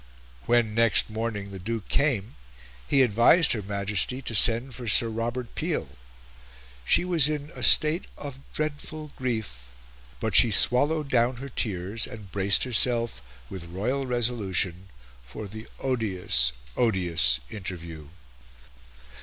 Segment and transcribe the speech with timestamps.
[0.47, 2.33] When, next morning, the Duke came,
[2.87, 5.89] he advised her Majesty to send for Sir Robert Peel.
[6.83, 9.67] She was in "a state of dreadful grief,"
[10.19, 14.89] but she swallowed down her tears, and braced herself, with royal resolution,
[15.21, 18.07] for the odious, odious interview.